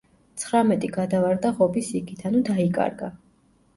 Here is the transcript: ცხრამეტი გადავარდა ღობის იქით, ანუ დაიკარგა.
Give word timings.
ცხრამეტი 0.43 0.87
გადავარდა 0.95 1.53
ღობის 1.59 1.91
იქით, 2.03 2.25
ანუ 2.31 2.43
დაიკარგა. 2.51 3.13